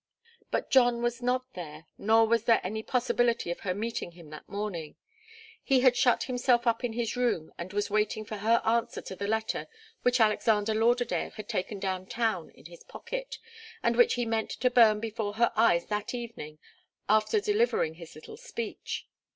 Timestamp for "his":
6.93-7.15, 12.65-12.83, 17.93-18.15